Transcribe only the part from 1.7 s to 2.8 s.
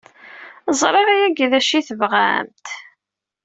ay tebɣamt!